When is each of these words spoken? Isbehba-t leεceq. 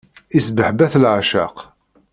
Isbehba-t 0.37 0.93
leεceq. 1.01 1.57